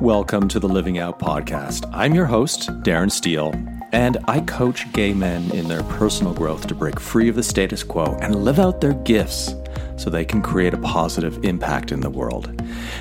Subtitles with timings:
[0.00, 1.86] Welcome to the Living Out Podcast.
[1.92, 3.52] I'm your host, Darren Stehle,
[3.92, 7.82] and I coach gay men in their personal growth to break free of the status
[7.82, 9.54] quo and live out their gifts
[9.98, 12.46] so they can create a positive impact in the world.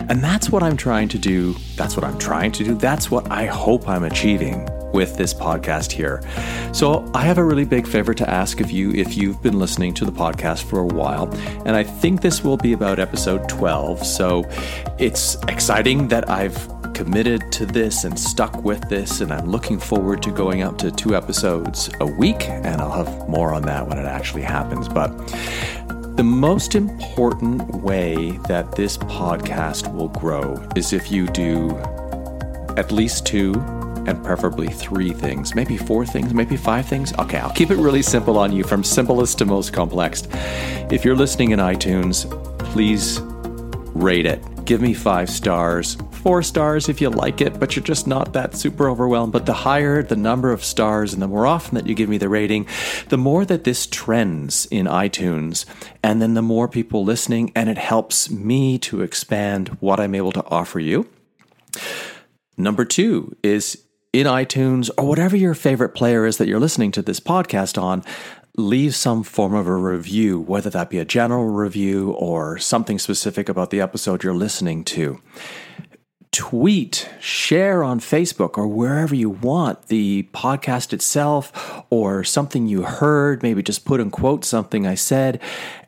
[0.09, 1.55] And that's what I'm trying to do.
[1.77, 2.75] That's what I'm trying to do.
[2.75, 6.21] That's what I hope I'm achieving with this podcast here.
[6.73, 9.93] So, I have a really big favor to ask of you if you've been listening
[9.93, 11.33] to the podcast for a while.
[11.65, 14.05] And I think this will be about episode 12.
[14.05, 14.43] So,
[14.97, 20.21] it's exciting that I've committed to this and stuck with this, and I'm looking forward
[20.23, 23.97] to going up to two episodes a week, and I'll have more on that when
[23.97, 24.87] it actually happens.
[24.87, 25.09] But
[26.17, 31.77] the most important way that this podcast will grow is if you do
[32.77, 33.53] at least two
[34.05, 37.13] and preferably three things, maybe four things, maybe five things.
[37.19, 40.27] Okay, I'll keep it really simple on you from simplest to most complex.
[40.91, 42.29] If you're listening in iTunes,
[42.59, 43.19] please
[43.93, 44.43] rate it.
[44.69, 48.55] Give me five stars four stars if you like it, but you're just not that
[48.55, 49.33] super overwhelmed.
[49.33, 52.19] But the higher the number of stars and the more often that you give me
[52.19, 52.67] the rating,
[53.07, 55.65] the more that this trends in iTunes.
[56.03, 60.33] And then the more people listening, and it helps me to expand what I'm able
[60.33, 61.09] to offer you.
[62.55, 67.01] Number two is in iTunes or whatever your favorite player is that you're listening to
[67.01, 68.03] this podcast on,
[68.57, 73.47] leave some form of a review, whether that be a general review or something specific
[73.47, 75.21] about the episode you're listening to
[76.31, 83.41] tweet, share on Facebook or wherever you want the podcast itself or something you heard,
[83.41, 85.41] maybe just put in quote something I said.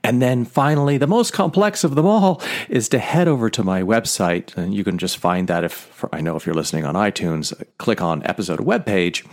[0.04, 3.84] And then finally, the most complex of them all is to head over to my
[3.84, 4.58] website.
[4.58, 8.02] And you can just find that if I know if you're listening on iTunes, click
[8.02, 9.28] on episode webpage.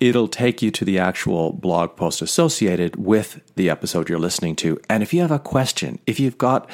[0.00, 4.78] It'll take you to the actual blog post associated with the episode you're listening to.
[4.90, 6.68] And if you have a question, if you've got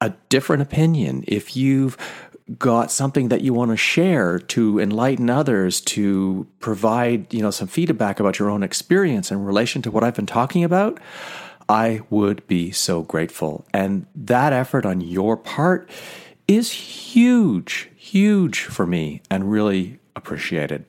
[0.00, 1.96] a different opinion, if you've
[2.58, 7.68] got something that you want to share to enlighten others to provide you know some
[7.68, 10.98] feedback about your own experience in relation to what I've been talking about
[11.68, 13.66] I would be so grateful.
[13.74, 15.90] And that effort on your part
[16.46, 20.84] is huge huge for me and really appreciated.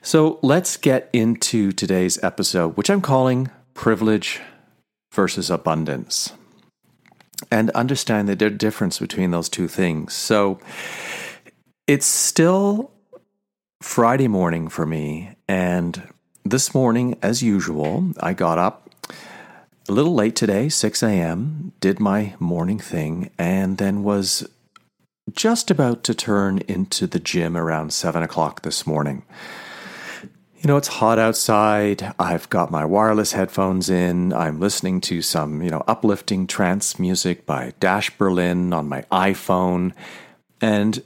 [0.00, 4.40] So let's get into today's episode which I'm calling privilege
[5.12, 6.32] versus abundance
[7.50, 10.14] and understand the difference between those two things.
[10.14, 10.58] So
[11.86, 12.90] it's still
[13.82, 15.34] Friday morning for me.
[15.48, 16.08] And
[16.44, 18.90] this morning, as usual, I got up
[19.88, 24.48] a little late today, 6 a.m., did my morning thing, and then was
[25.32, 29.24] just about to turn into the gym around 7 o'clock this morning.
[30.60, 32.14] You know, it's hot outside.
[32.18, 34.34] I've got my wireless headphones in.
[34.34, 39.94] I'm listening to some, you know, uplifting trance music by Dash Berlin on my iPhone.
[40.60, 41.02] And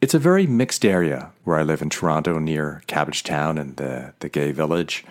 [0.00, 4.28] it's a very mixed area where I live in Toronto near Cabbagetown and the, the
[4.28, 5.04] gay village.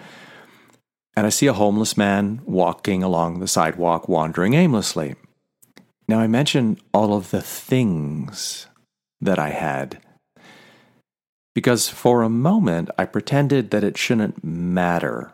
[1.16, 5.16] And I see a homeless man walking along the sidewalk, wandering aimlessly.
[6.10, 8.68] Now, I mention all of the things
[9.22, 10.02] that I had
[11.58, 15.32] because for a moment I pretended that it shouldn't matter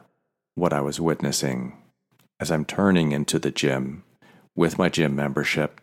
[0.56, 1.75] what I was witnessing
[2.39, 4.06] as I'm turning into the gym
[4.56, 5.81] with my gym membership,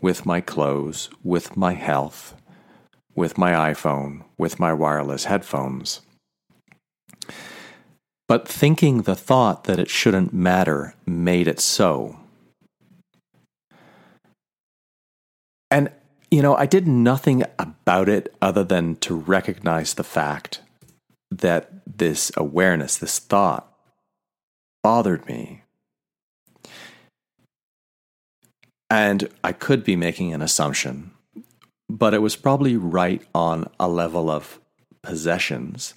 [0.00, 2.34] with my clothes, with my health,
[3.14, 6.00] with my iPhone, with my wireless headphones.
[8.26, 12.16] But thinking the thought that it shouldn't matter made it so.
[15.70, 15.90] And
[16.30, 20.60] you know, I did nothing about it other than to recognize the fact
[21.30, 23.72] that this awareness, this thought,
[24.82, 25.62] bothered me.
[28.90, 31.12] And I could be making an assumption,
[31.88, 34.60] but it was probably right on a level of
[35.02, 35.94] possessions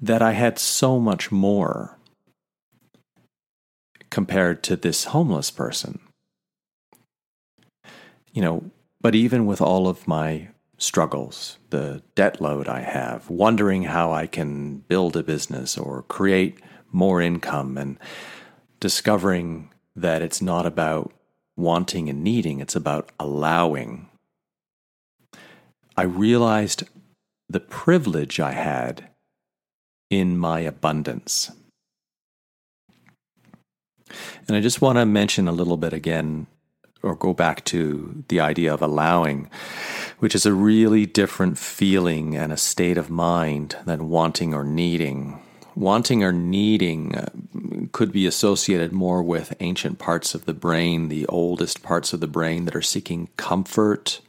[0.00, 1.98] that I had so much more
[4.10, 6.00] compared to this homeless person.
[8.32, 8.70] You know,
[9.00, 10.48] but even with all of my
[10.78, 16.60] struggles, the debt load I have, wondering how I can build a business or create
[16.90, 17.98] more income, and
[18.80, 21.12] discovering that it's not about
[21.56, 24.08] wanting and needing, it's about allowing.
[25.96, 26.84] I realized
[27.48, 29.08] the privilege I had
[30.08, 31.50] in my abundance.
[34.48, 36.46] And I just want to mention a little bit again
[37.02, 39.48] or go back to the idea of allowing,
[40.18, 45.40] which is a really different feeling and a state of mind than wanting or needing.
[45.74, 47.30] Wanting or needing uh,
[47.92, 52.26] could be associated more with ancient parts of the brain, the oldest parts of the
[52.26, 54.20] brain that are seeking comfort,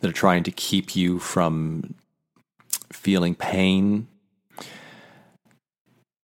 [0.00, 1.94] that are trying to keep you from
[2.92, 4.06] feeling pain.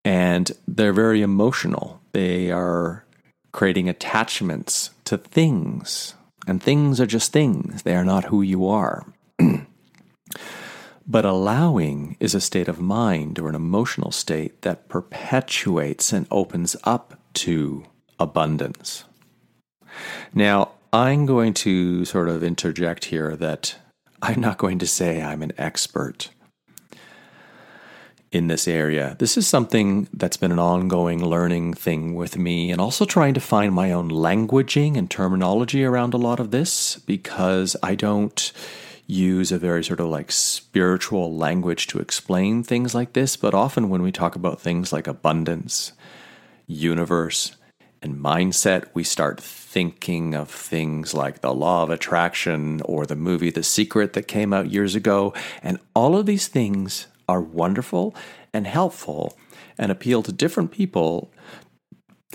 [0.05, 2.01] And they're very emotional.
[2.13, 3.06] They are
[3.57, 6.15] creating attachments to things.
[6.47, 9.07] And things are just things, they are not who you are.
[11.07, 16.77] but allowing is a state of mind or an emotional state that perpetuates and opens
[16.85, 17.87] up to
[18.21, 19.05] abundance.
[20.35, 23.77] Now, I'm going to sort of interject here that
[24.21, 26.29] I'm not going to say I'm an expert
[28.33, 29.17] in this area.
[29.19, 33.41] This is something that's been an ongoing learning thing with me, and also trying to
[33.41, 38.53] find my own languaging and terminology around a lot of this because I don't
[39.07, 43.37] use a very sort of like spiritual language to explain things like this.
[43.37, 45.93] But often when we talk about things like abundance,
[46.67, 47.57] universe,
[48.03, 53.51] and mindset, we start thinking of things like the law of attraction or the movie
[53.51, 55.33] The Secret that came out years ago.
[55.63, 58.15] And all of these things are wonderful
[58.53, 59.37] and helpful
[59.79, 61.31] and appeal to different people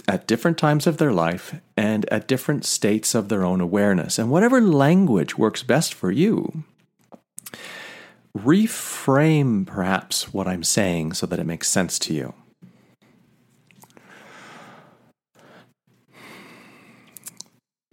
[0.07, 4.17] at different times of their life and at different states of their own awareness.
[4.17, 6.63] And whatever language works best for you,
[8.37, 12.33] reframe perhaps what I'm saying so that it makes sense to you.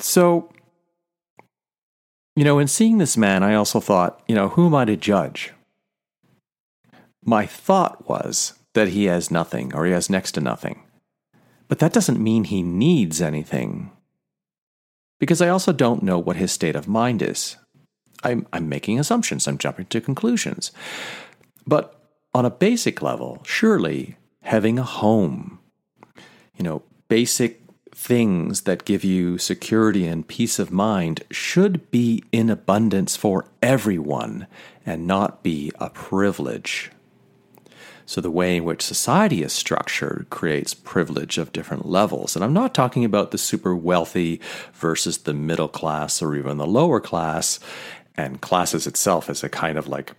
[0.01, 0.51] So,
[2.37, 4.97] you know, in seeing this man, I also thought, you know, who am I to
[4.97, 5.53] judge?
[7.29, 10.83] My thought was that he has nothing or he has next to nothing.
[11.69, 13.93] But that doesn't mean he needs anything.
[15.21, 17.59] Because I also don't know what his state of mind is.
[18.25, 20.73] I'm, I'm making assumptions, I'm jumping to conclusions.
[21.67, 22.01] But
[22.33, 25.59] on a basic level, surely having a home,
[26.57, 27.61] you know, basic
[27.95, 34.47] things that give you security and peace of mind should be in abundance for everyone
[34.87, 36.91] and not be a privilege.
[38.09, 42.35] So, the way in which society is structured creates privilege of different levels.
[42.35, 44.41] And I'm not talking about the super wealthy
[44.73, 47.61] versus the middle class or even the lower class,
[48.17, 50.15] and classes itself as a kind of like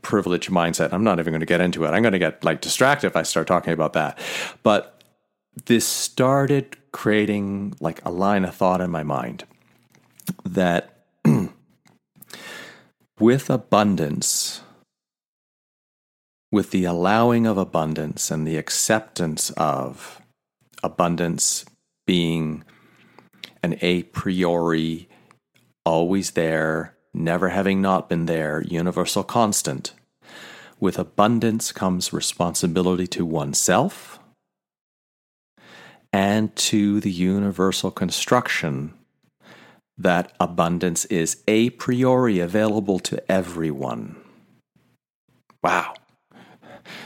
[0.00, 0.92] privilege mindset.
[0.92, 1.88] I'm not even going to get into it.
[1.88, 4.16] I'm going to get like distracted if I start talking about that.
[4.62, 5.02] But
[5.66, 9.42] this started creating like a line of thought in my mind
[10.44, 11.02] that
[13.18, 14.60] with abundance,
[16.50, 20.20] with the allowing of abundance and the acceptance of
[20.82, 21.64] abundance
[22.06, 22.64] being
[23.62, 25.08] an a priori,
[25.84, 29.92] always there, never having not been there, universal constant.
[30.80, 34.20] With abundance comes responsibility to oneself
[36.12, 38.94] and to the universal construction
[39.98, 44.16] that abundance is a priori available to everyone.
[45.62, 45.94] Wow.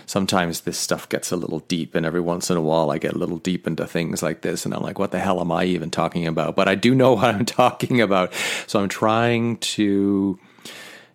[0.07, 3.15] Sometimes this stuff gets a little deep, and every once in a while I get
[3.15, 5.65] a little deep into things like this, and I'm like, what the hell am I
[5.65, 6.57] even talking about?
[6.57, 8.33] But I do know what I'm talking about.
[8.67, 10.39] So I'm trying to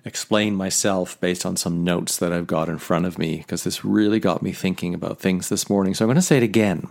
[0.05, 3.83] explain myself based on some notes that I've got in front of me, because this
[3.83, 5.93] really got me thinking about things this morning.
[5.93, 6.87] So I'm going to say it again.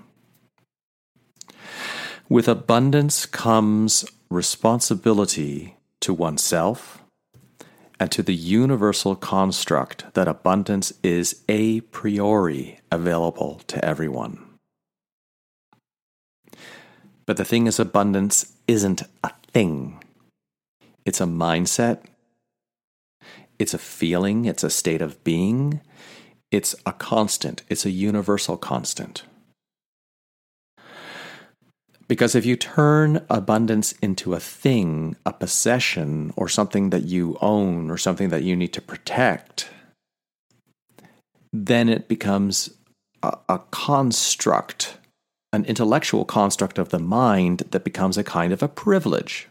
[2.28, 7.02] With abundance comes responsibility to oneself
[7.98, 14.38] and to the universal construct that abundance is a priori available to everyone.
[17.24, 20.02] But the thing is, abundance isn't a thing,
[21.04, 22.04] it's a mindset,
[23.58, 25.80] it's a feeling, it's a state of being,
[26.50, 29.24] it's a constant, it's a universal constant.
[32.08, 37.90] Because if you turn abundance into a thing, a possession, or something that you own,
[37.90, 39.68] or something that you need to protect,
[41.52, 42.70] then it becomes
[43.22, 44.98] a, a, construct,
[45.52, 49.48] an intellectual construct of the mind that becomes a kind of a privilege.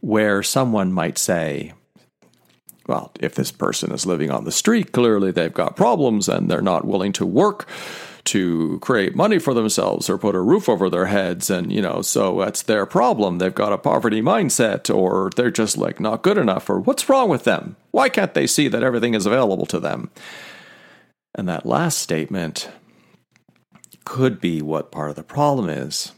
[0.00, 1.74] Where someone might say,
[2.86, 6.62] well, if this person is living on the street, clearly they've got problems and they're
[6.62, 7.68] not willing to work
[8.28, 12.02] to create money for themselves or put a roof over their heads and you know
[12.02, 13.38] so that's their problem.
[13.38, 17.28] They've got a poverty mindset or they're just like not good enough or what's wrong
[17.28, 17.76] with them?
[17.90, 20.10] Why can't they see that everything is available to them?
[21.34, 22.70] And that last statement
[24.04, 26.12] could be what part of the problem is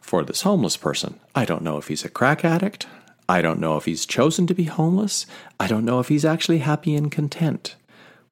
[0.00, 1.20] for this homeless person.
[1.34, 2.86] I don't know if he's a crack addict.
[3.28, 5.26] I don't know if he's chosen to be homeless.
[5.60, 7.76] I don't know if he's actually happy and content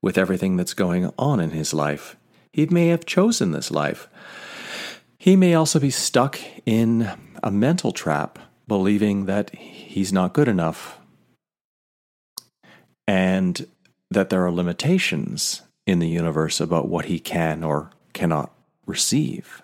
[0.01, 2.17] with everything that's going on in his life
[2.57, 4.09] he may have chosen this life.
[5.19, 10.99] He may also be stuck in a mental trap, believing that he's not good enough,
[13.07, 13.67] and
[14.11, 18.51] that there are limitations in the universe about what he can or cannot
[18.87, 19.61] receive.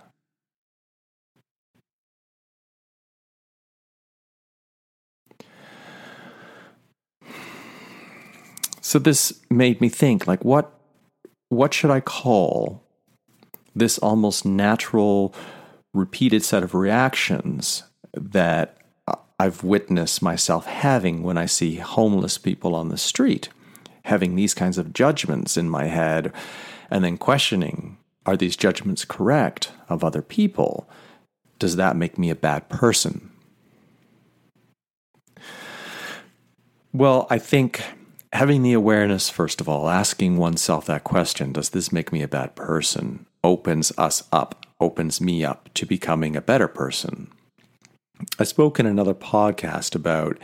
[8.82, 10.71] So this made me think like what
[11.52, 12.82] what should I call
[13.76, 15.34] this almost natural
[15.92, 17.82] repeated set of reactions
[18.14, 18.78] that
[19.38, 23.50] I've witnessed myself having when I see homeless people on the street,
[24.06, 26.32] having these kinds of judgments in my head,
[26.90, 30.88] and then questioning are these judgments correct of other people?
[31.58, 33.30] Does that make me a bad person?
[36.94, 37.82] Well, I think
[38.32, 42.28] having the awareness, first of all, asking oneself that question, does this make me a
[42.28, 47.30] bad person, opens us up, opens me up to becoming a better person.
[48.38, 50.38] I spoke in another podcast about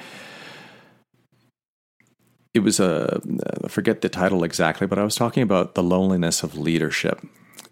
[2.55, 3.21] it was a
[3.65, 7.25] I forget the title exactly, but I was talking about the loneliness of leadership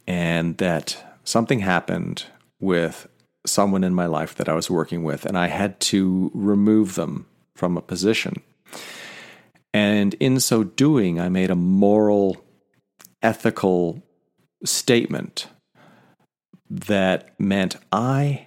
[0.06, 2.26] and that something happened
[2.60, 3.08] with
[3.46, 7.26] someone in my life that I was working with and I had to remove them
[7.56, 8.42] from a position.
[9.76, 12.42] And in so doing, I made a moral,
[13.20, 14.02] ethical
[14.64, 15.48] statement
[16.70, 18.46] that meant I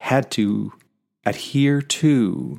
[0.00, 0.72] had to
[1.26, 2.58] adhere to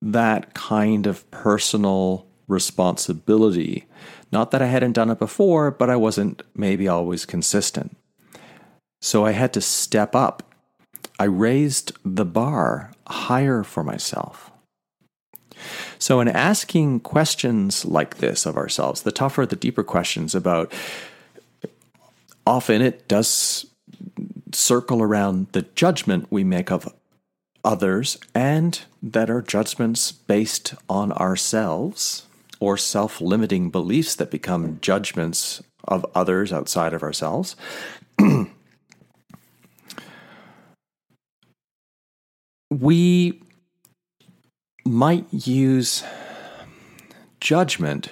[0.00, 3.86] that kind of personal responsibility.
[4.30, 7.96] Not that I hadn't done it before, but I wasn't maybe always consistent.
[9.00, 10.54] So I had to step up.
[11.18, 14.52] I raised the bar higher for myself.
[15.98, 20.72] So, in asking questions like this of ourselves, the tougher, the deeper questions about
[22.46, 23.66] often it does
[24.52, 26.92] circle around the judgment we make of
[27.64, 32.26] others and that are judgments based on ourselves
[32.60, 37.56] or self limiting beliefs that become judgments of others outside of ourselves.
[42.70, 43.42] we
[44.88, 46.02] might use
[47.40, 48.10] judgment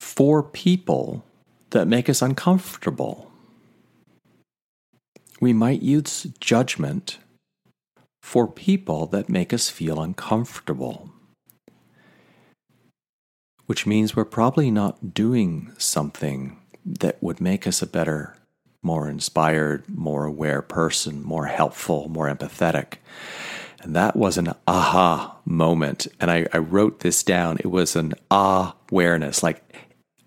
[0.00, 1.24] for people
[1.70, 3.30] that make us uncomfortable.
[5.40, 7.18] We might use judgment
[8.22, 11.10] for people that make us feel uncomfortable,
[13.66, 18.36] which means we're probably not doing something that would make us a better,
[18.82, 22.94] more inspired, more aware person, more helpful, more empathetic.
[23.82, 26.06] And that was an aha moment.
[26.20, 27.58] And I, I wrote this down.
[27.58, 29.60] It was an awareness, like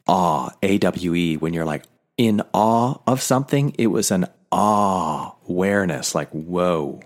[0.07, 1.83] awe, A W E, when you're like
[2.17, 7.01] in awe of something, it was an awareness, like, whoa.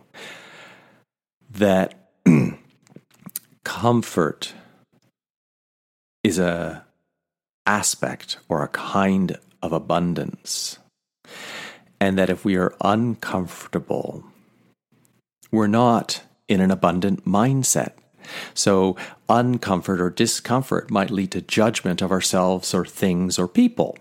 [1.51, 1.96] That
[3.63, 4.53] comfort
[6.24, 6.86] is a
[7.65, 10.79] aspect or a kind of abundance.
[12.00, 14.24] And that if we are uncomfortable,
[15.51, 17.94] we're not in an abundant mindset.
[18.53, 18.96] So,
[19.27, 23.98] uncomfort or discomfort might lead to judgment of ourselves or things or people.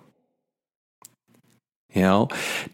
[1.94, 2.28] You know,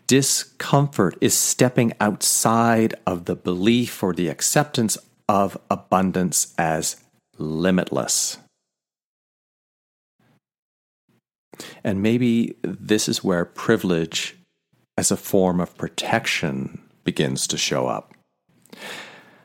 [0.07, 6.97] discomfort is stepping outside of the belief or the acceptance of abundance as
[7.38, 8.38] limitless.
[11.85, 14.37] And maybe this is where privilege
[14.97, 18.12] as a form of protection begins to show up.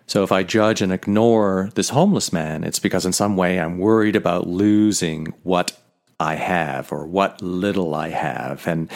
[0.10, 3.78] So if I judge and ignore this homeless man, it's because in some way I'm
[3.78, 5.80] worried about losing what
[6.20, 8.66] I have or what little I have.
[8.66, 8.90] And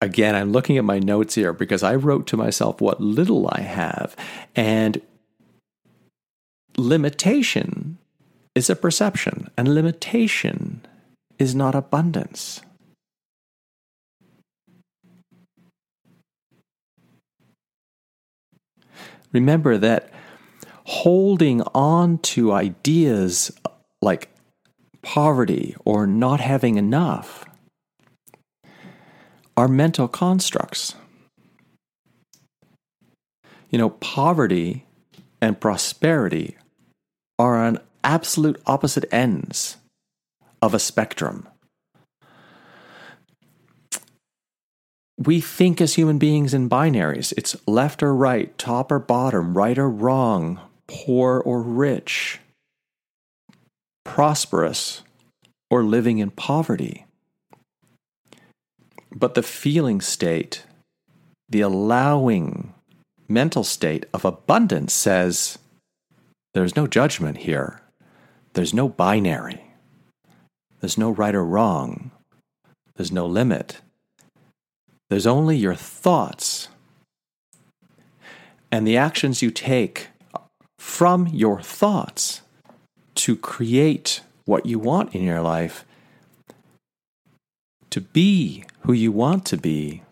[0.00, 3.62] again, I'm looking at my notes here because I wrote to myself what little I
[3.62, 4.14] have.
[4.54, 5.02] And
[6.76, 7.98] limitation
[8.54, 10.86] is a perception, and limitation
[11.40, 12.60] is not abundance.
[19.32, 20.10] Remember that
[20.84, 23.52] holding on to ideas
[24.00, 24.30] like
[25.02, 27.44] poverty or not having enough
[29.56, 30.94] are mental constructs.
[33.70, 34.86] You know, poverty
[35.40, 36.56] and prosperity
[37.38, 39.76] are on absolute opposite ends
[40.62, 41.46] of a spectrum.
[45.18, 47.34] We think as human beings in binaries.
[47.36, 52.38] It's left or right, top or bottom, right or wrong, poor or rich,
[54.04, 55.02] prosperous
[55.70, 57.04] or living in poverty.
[59.10, 60.62] But the feeling state,
[61.48, 62.74] the allowing
[63.28, 65.58] mental state of abundance says
[66.54, 67.80] There's no judgment here.
[68.52, 69.64] There's no binary.
[70.80, 72.12] There's no right or wrong.
[72.94, 73.80] There's no limit.
[75.10, 76.68] There's only your thoughts.
[78.70, 80.08] And the actions you take
[80.78, 82.42] from your thoughts
[83.14, 85.84] to create what you want in your life,
[87.90, 90.02] to be who you want to be.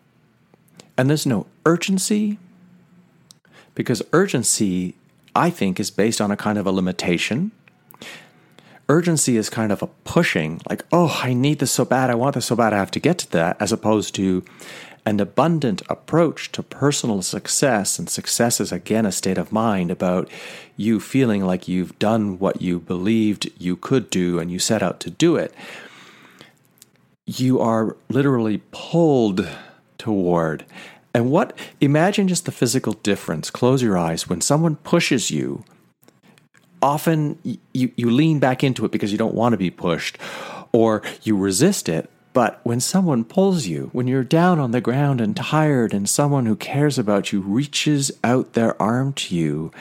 [0.97, 2.39] And there's no urgency,
[3.75, 4.95] because urgency,
[5.35, 7.51] I think, is based on a kind of a limitation.
[8.89, 12.35] Urgency is kind of a pushing, like, oh, I need this so bad, I want
[12.35, 14.45] this so bad, I have to get to that, as opposed to
[15.05, 17.97] an abundant approach to personal success.
[17.97, 20.29] And success is again a state of mind about
[20.75, 24.99] you feeling like you've done what you believed you could do and you set out
[24.99, 25.53] to do it.
[27.25, 29.47] You are literally pulled
[29.97, 30.65] toward.
[31.13, 33.49] And what, imagine just the physical difference.
[33.49, 34.27] Close your eyes.
[34.27, 35.63] When someone pushes you,
[36.81, 37.39] often
[37.73, 40.17] you, you lean back into it because you don't want to be pushed,
[40.71, 45.21] or you resist it but when someone pulls you, when you're down on the ground
[45.21, 49.71] and tired, and someone who cares about you reaches out their arm to you,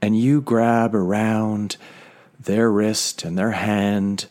[0.00, 1.76] and you grab around
[2.38, 4.26] their wrist and their hand,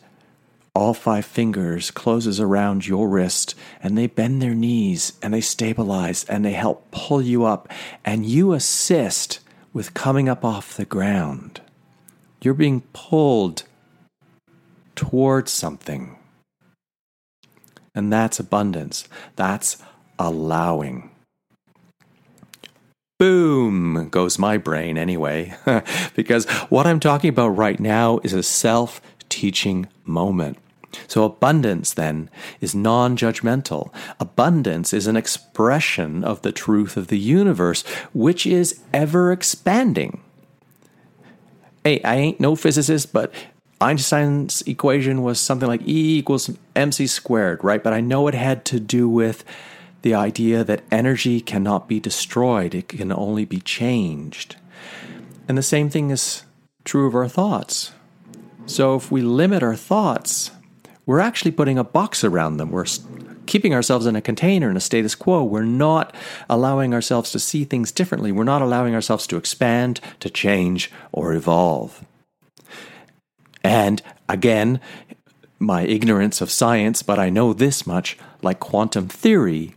[0.74, 6.24] all five fingers closes around your wrist, and they bend their knees and they stabilize
[6.24, 7.70] and they help pull you up,
[8.06, 9.40] and you assist
[9.74, 11.60] with coming up off the ground.
[12.42, 13.64] You're being pulled
[14.94, 16.16] towards something.
[17.94, 19.08] And that's abundance.
[19.36, 19.78] That's
[20.18, 21.10] allowing.
[23.18, 25.54] Boom goes my brain anyway,
[26.14, 29.00] because what I'm talking about right now is a self
[29.30, 30.58] teaching moment.
[31.08, 32.28] So, abundance then
[32.60, 33.92] is non judgmental.
[34.20, 40.20] Abundance is an expression of the truth of the universe, which is ever expanding.
[41.86, 43.32] Hey, I ain't no physicist, but
[43.80, 47.80] Einstein's equation was something like E equals mc squared, right?
[47.80, 49.44] But I know it had to do with
[50.02, 54.56] the idea that energy cannot be destroyed, it can only be changed.
[55.46, 56.42] And the same thing is
[56.84, 57.92] true of our thoughts.
[58.66, 60.50] So if we limit our thoughts,
[61.06, 62.72] we're actually putting a box around them.
[62.72, 62.86] We're
[63.46, 65.42] keeping ourselves in a container, in a status quo.
[65.42, 66.14] We're not
[66.48, 68.32] allowing ourselves to see things differently.
[68.32, 72.04] We're not allowing ourselves to expand, to change, or evolve.
[73.64, 74.80] And again,
[75.58, 79.74] my ignorance of science, but I know this much like quantum theory,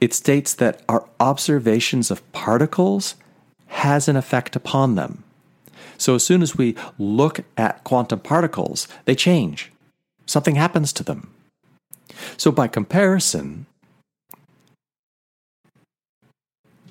[0.00, 3.16] it states that our observations of particles
[3.68, 5.24] has an effect upon them.
[5.98, 9.72] So as soon as we look at quantum particles, they change.
[10.26, 11.33] Something happens to them.
[12.36, 13.66] So by comparison,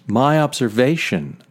[0.08, 1.42] my observation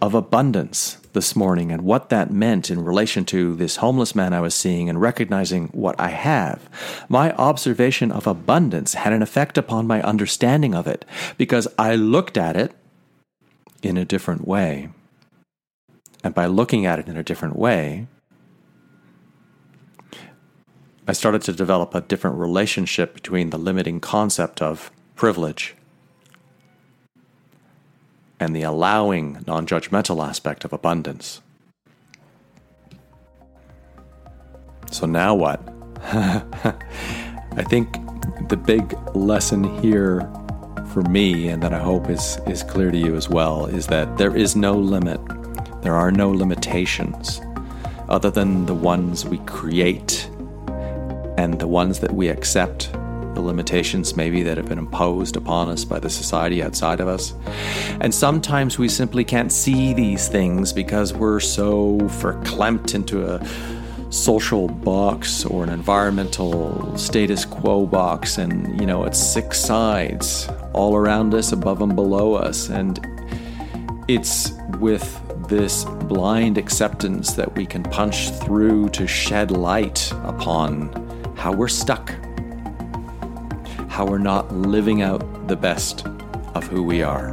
[0.00, 4.40] of abundance this morning and what that meant in relation to this homeless man I
[4.40, 6.68] was seeing and recognizing what I have.
[7.08, 11.04] My observation of abundance had an effect upon my understanding of it
[11.36, 12.72] because I looked at it
[13.82, 14.88] in a different way.
[16.22, 18.06] And by looking at it in a different way,
[21.10, 25.74] I started to develop a different relationship between the limiting concept of privilege
[28.38, 31.40] and the allowing, non judgmental aspect of abundance.
[34.92, 35.60] So now what?
[36.04, 37.92] I think
[38.48, 40.20] the big lesson here
[40.92, 44.16] for me, and that I hope is, is clear to you as well, is that
[44.16, 45.20] there is no limit.
[45.82, 47.40] There are no limitations
[48.08, 50.29] other than the ones we create
[51.40, 52.92] and the ones that we accept
[53.34, 57.32] the limitations maybe that have been imposed upon us by the society outside of us.
[58.02, 63.42] And sometimes we simply can't see these things because we're so verklempt into a
[64.12, 70.96] social box or an environmental status quo box and you know it's six sides all
[70.96, 72.98] around us above and below us and
[74.08, 74.50] it's
[74.80, 75.08] with
[75.48, 81.09] this blind acceptance that we can punch through to shed light upon
[81.40, 82.14] how we're stuck
[84.00, 86.06] how we're not living out the best
[86.54, 87.30] of who we are.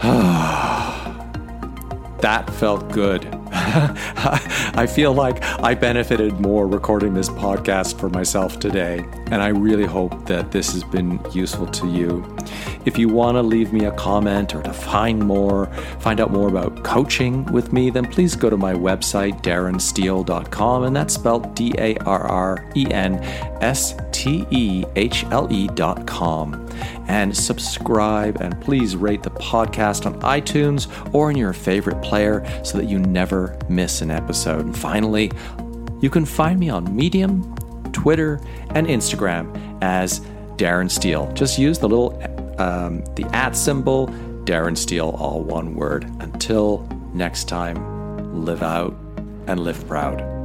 [2.20, 3.26] that felt good.
[3.50, 9.86] I feel like I benefited more recording this podcast for myself today, and I really
[9.86, 12.36] hope that this has been useful to you.
[12.88, 15.66] If you want to leave me a comment or to find more,
[16.00, 20.96] find out more about coaching with me, then please go to my website, darrenstehle.com, and
[20.96, 23.16] that's spelled D A R R E N
[23.60, 26.66] S T E H L E dot com.
[27.08, 32.78] And subscribe and please rate the podcast on iTunes or in your favorite player so
[32.78, 34.64] that you never miss an episode.
[34.64, 35.30] And finally,
[36.00, 37.54] you can find me on Medium,
[37.92, 40.20] Twitter, and Instagram as
[40.56, 41.34] Darren Stehle.
[41.34, 42.18] Just use the little
[42.58, 44.08] um, the at symbol,
[44.44, 46.04] Darren Stehle, all one word.
[46.20, 48.96] Until next time, live out
[49.46, 50.37] and live proud.